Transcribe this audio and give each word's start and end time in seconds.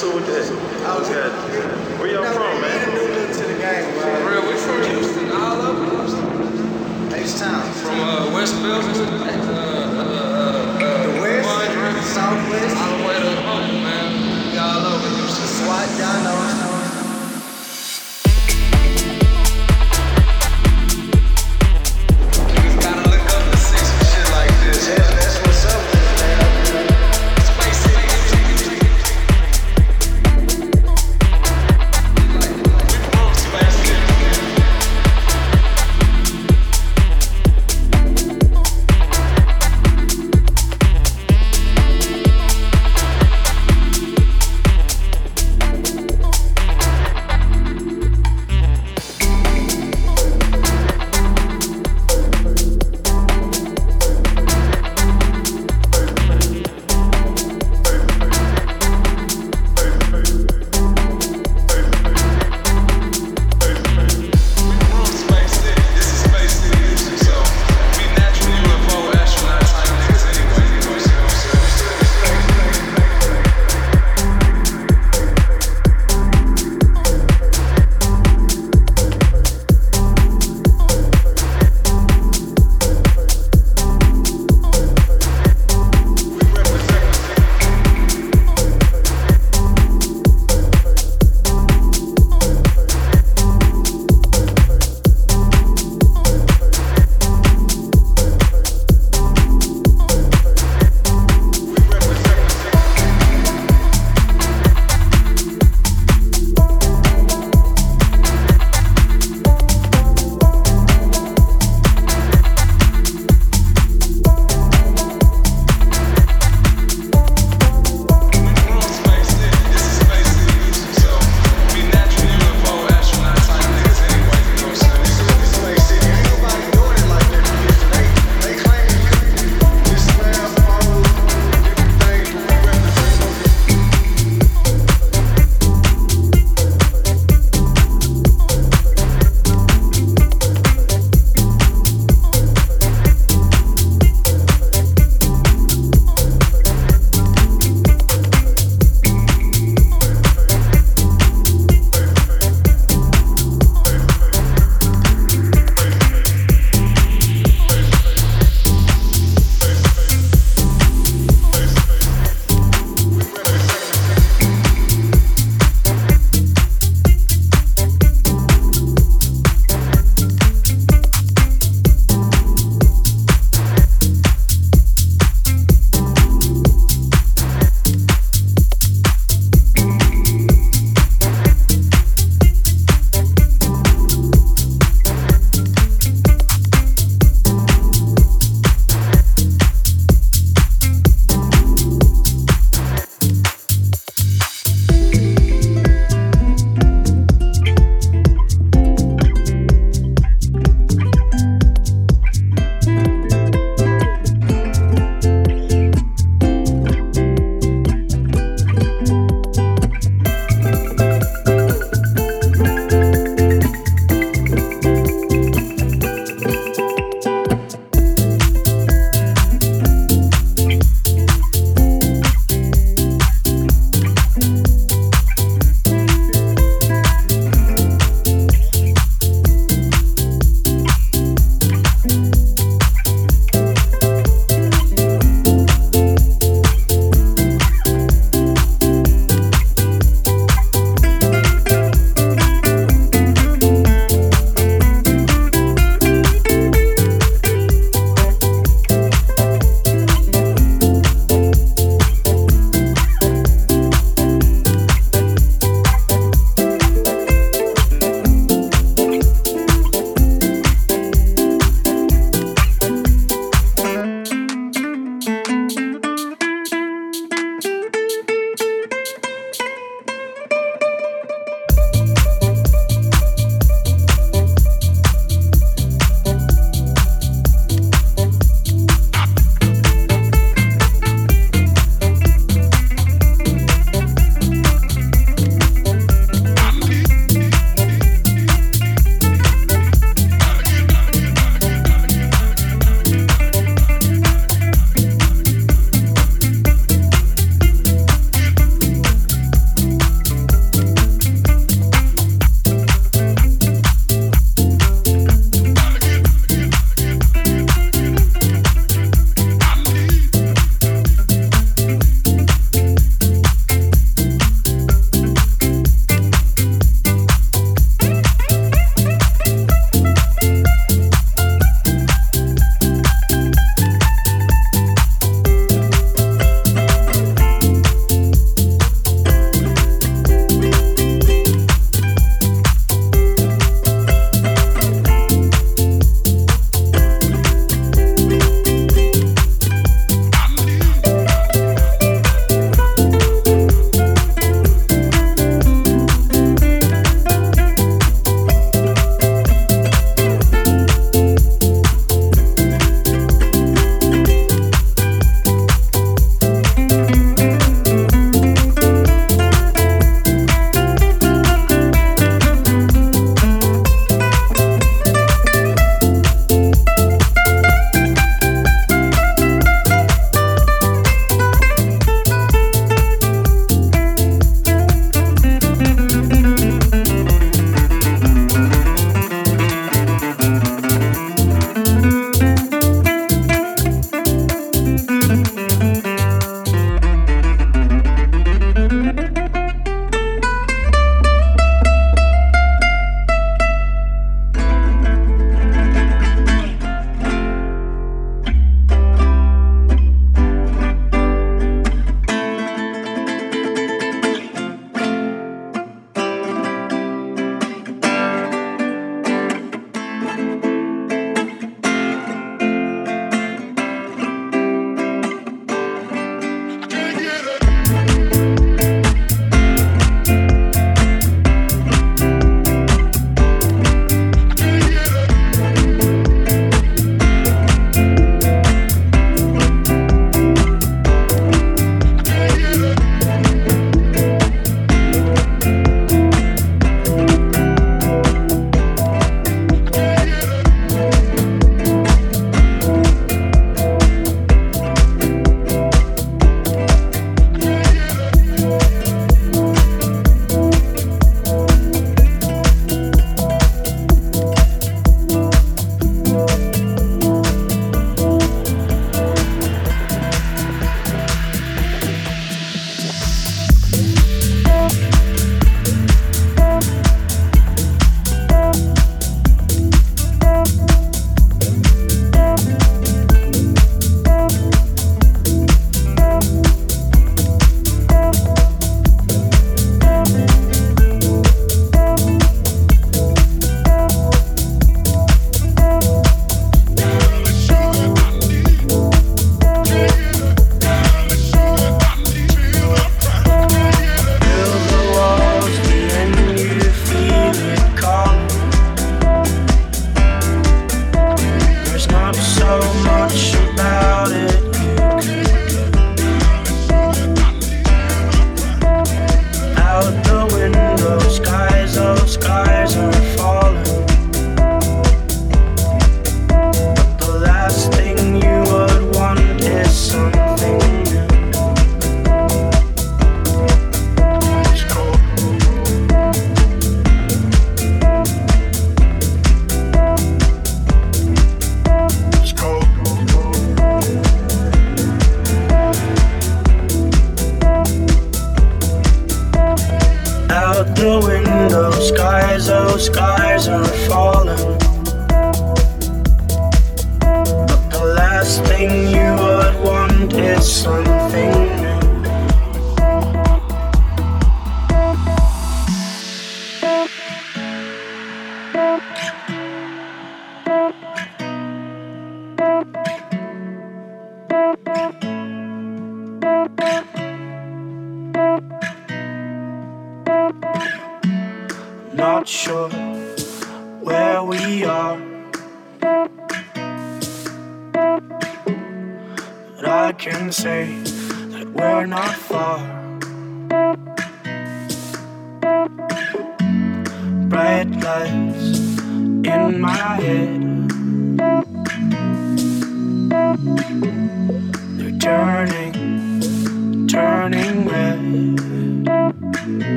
I 0.00 0.96
was 0.96 1.08
good. 1.08 1.32
Where 1.98 2.12
y'all 2.12 2.32
from? 2.32 2.57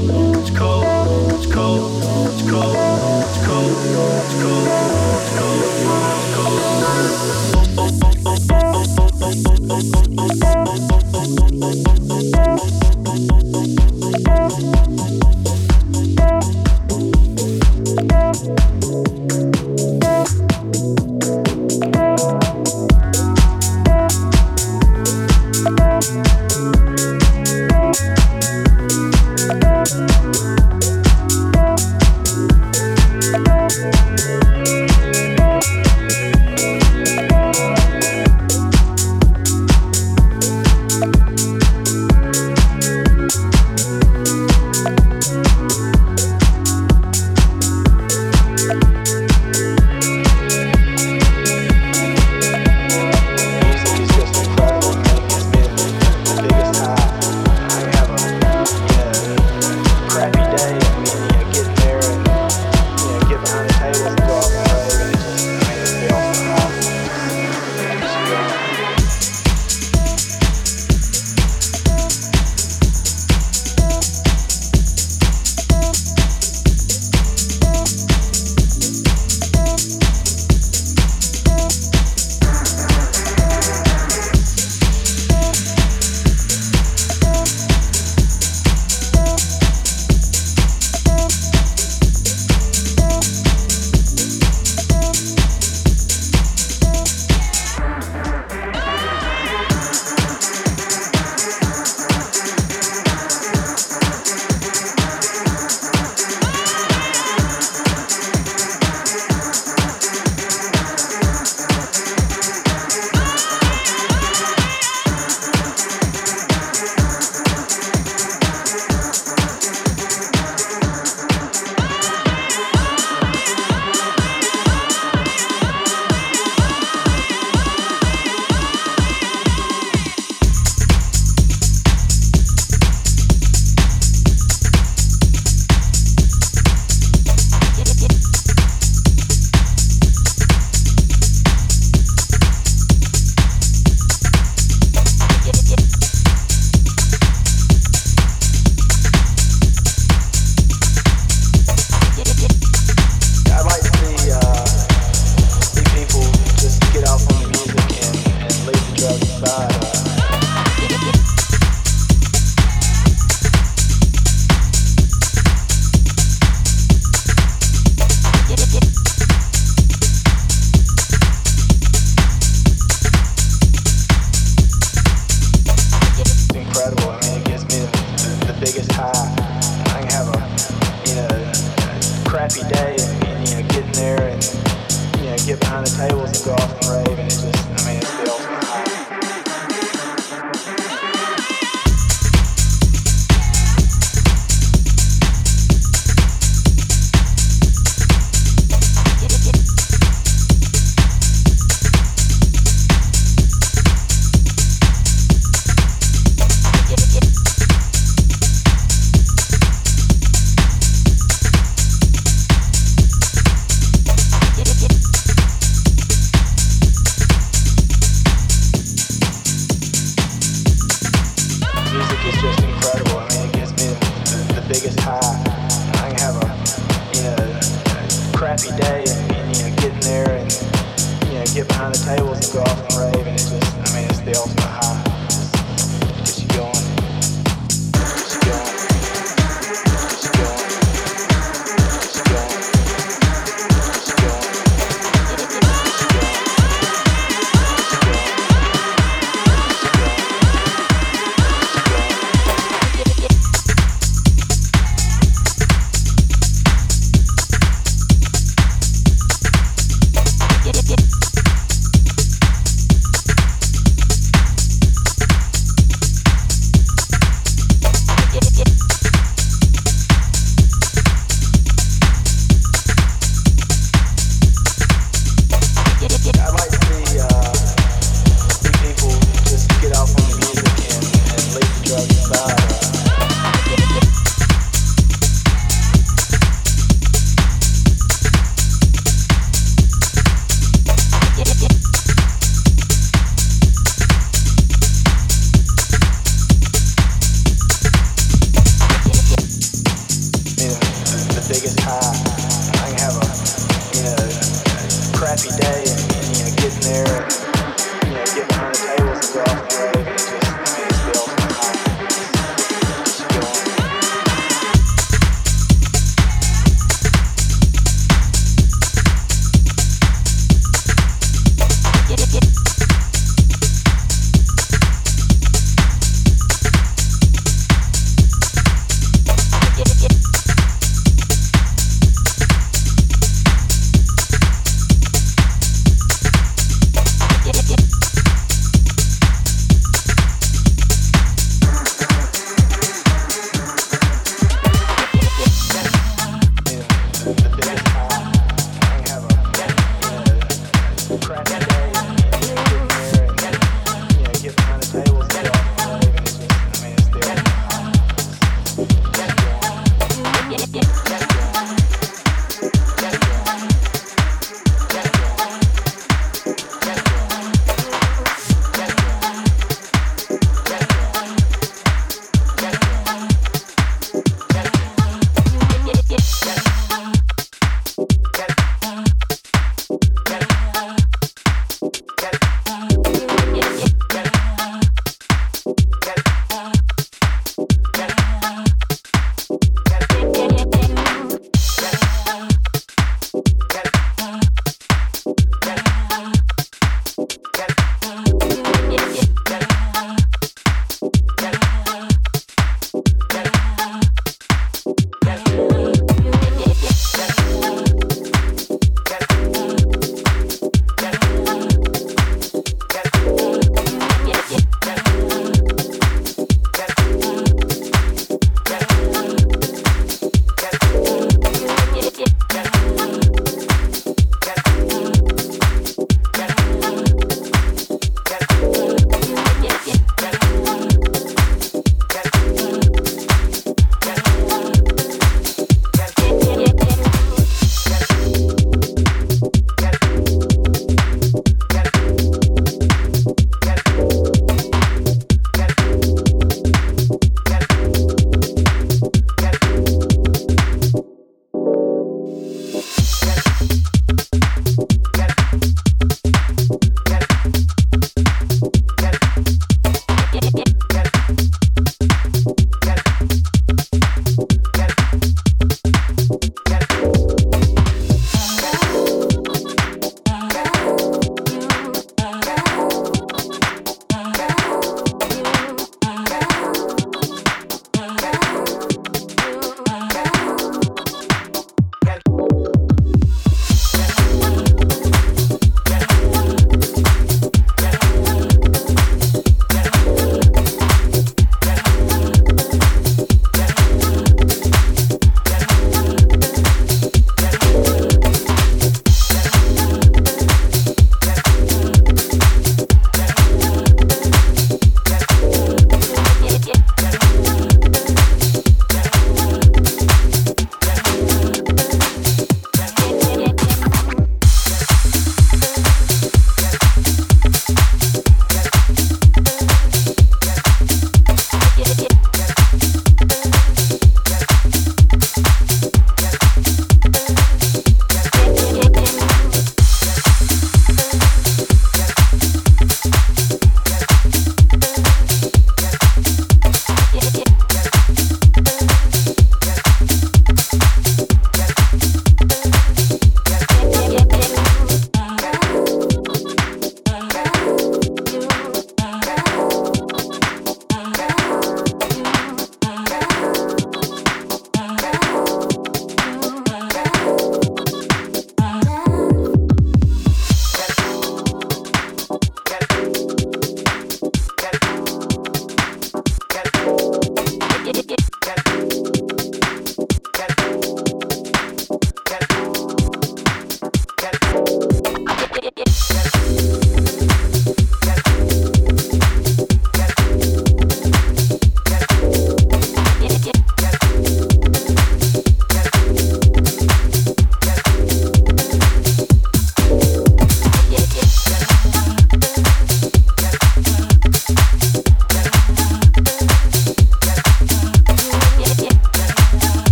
You 0.00 0.21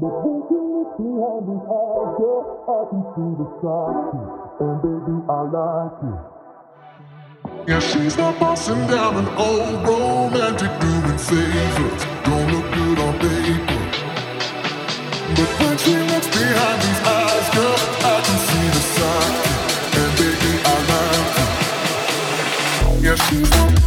When 0.00 0.46
you 0.46 0.62
look 0.78 0.94
behind 0.94 1.42
these 1.50 1.66
eyes, 1.66 2.10
girl, 2.18 2.42
I 2.70 2.86
can 2.86 3.02
see 3.18 3.34
the 3.34 3.46
side 3.58 4.14
And 4.62 4.78
baby, 4.78 5.14
I 5.26 5.40
like 5.50 5.98
it. 6.06 6.22
Yeah, 7.68 7.80
she's 7.80 8.16
not 8.16 8.38
bossing 8.38 8.86
down 8.86 9.16
an 9.16 9.28
old 9.36 9.82
romantic 9.88 10.70
doing 10.78 11.18
favors. 11.18 12.02
Don't 12.22 12.46
look 12.52 12.66
good 12.74 12.98
on 13.00 13.18
paper. 13.18 13.82
But 15.34 15.50
when 15.58 15.76
she 15.78 15.94
looks 15.96 16.28
behind 16.28 16.78
these 16.82 17.02
eyes, 17.18 17.48
girl, 17.56 17.78
I 17.98 18.22
can 18.22 18.38
see 18.46 18.66
the 18.76 18.82
side 18.94 19.34
And 19.98 20.12
baby, 20.18 20.52
I 20.62 20.76
like 20.92 21.38
it. 21.42 23.02
Yeah, 23.02 23.16
she's 23.16 23.50
not. 23.50 23.77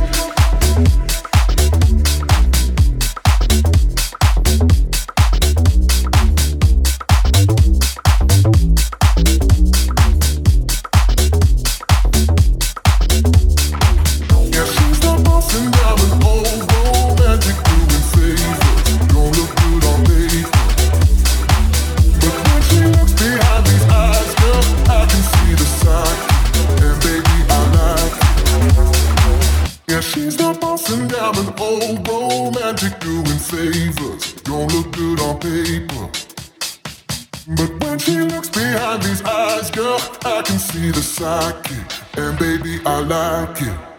behind 38.91 39.03
these 39.03 39.21
eyes, 39.23 39.71
girl. 39.71 39.99
I 40.25 40.41
can 40.41 40.59
see 40.59 40.91
the 40.91 41.01
psyche, 41.01 41.75
and 42.17 42.37
baby, 42.37 42.81
I 42.85 42.99
like 42.99 43.61
it. 43.61 43.91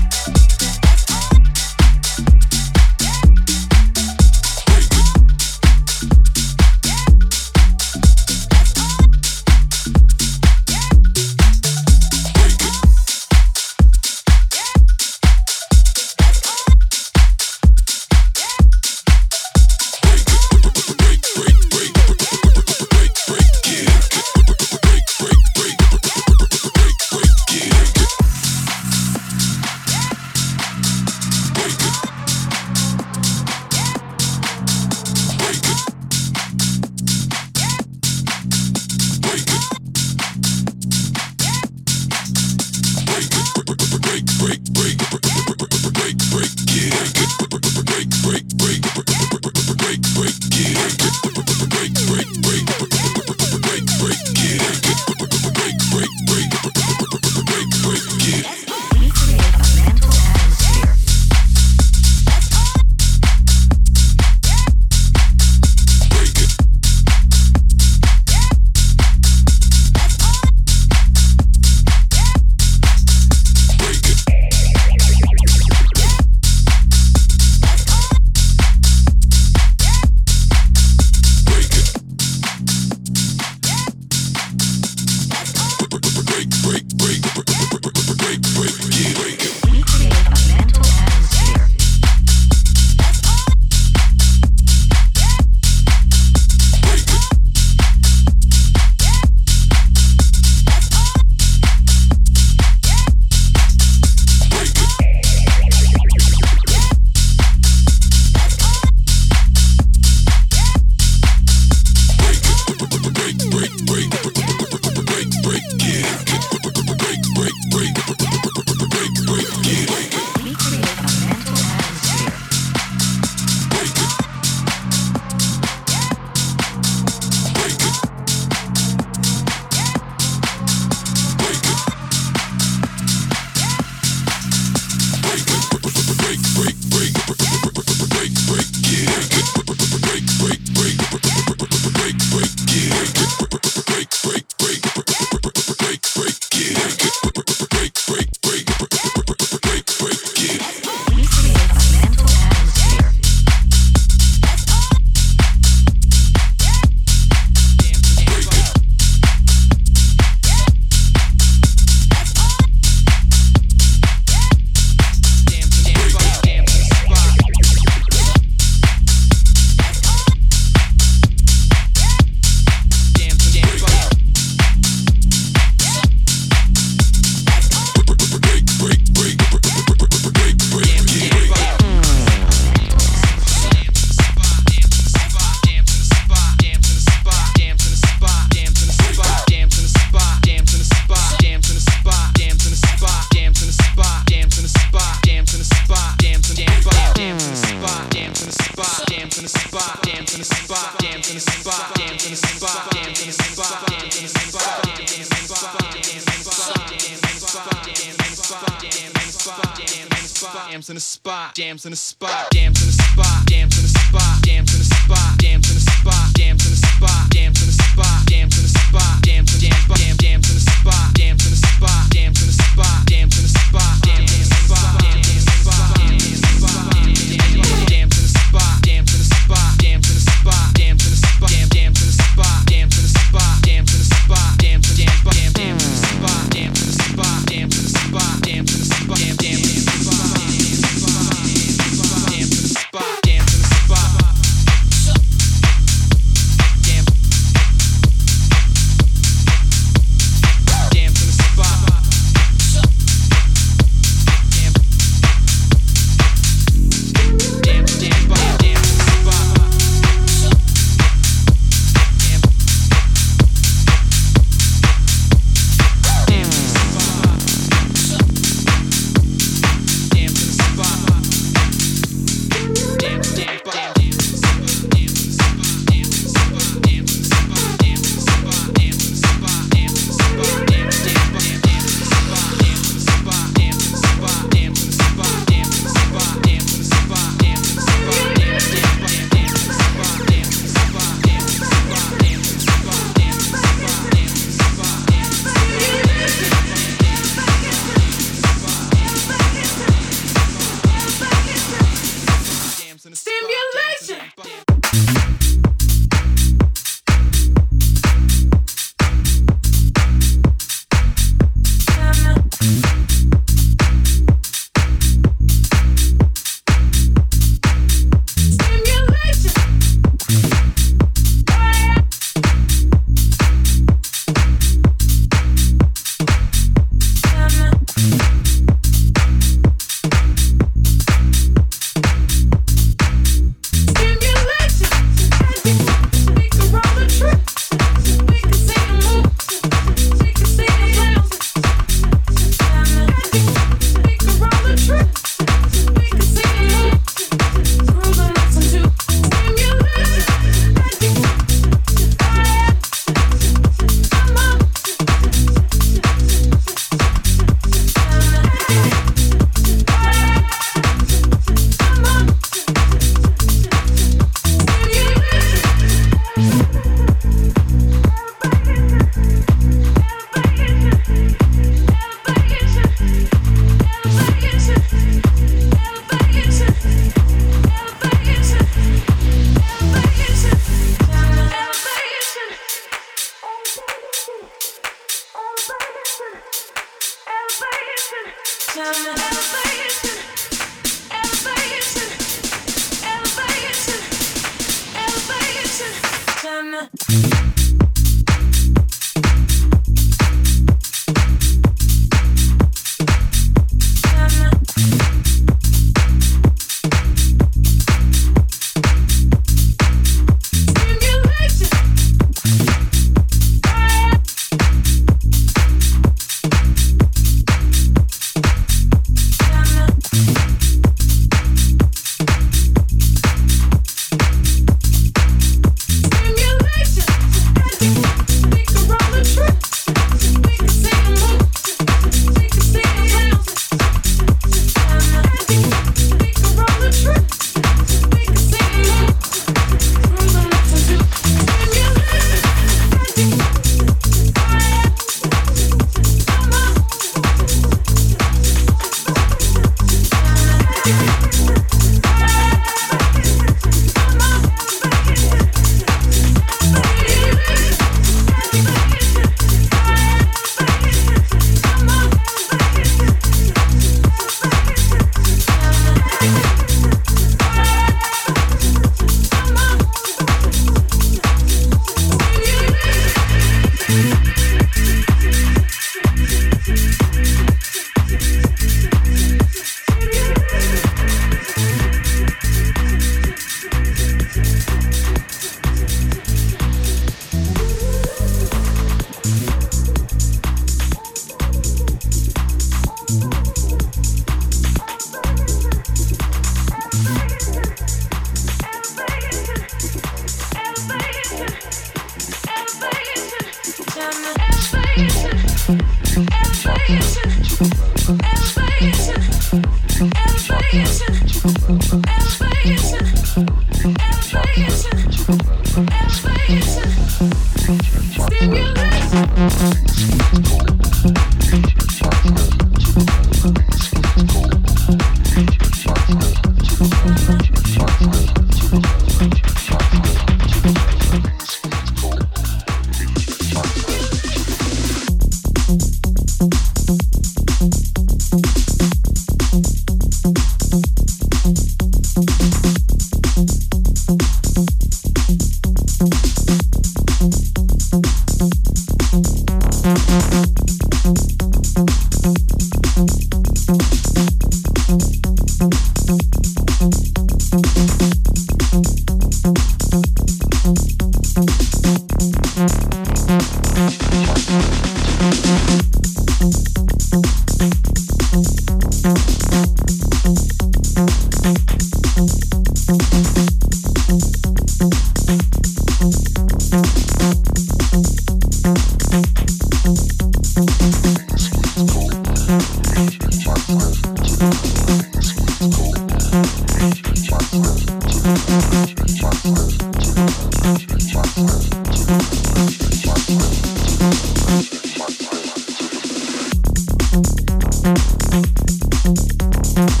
Thank 599.74 600.00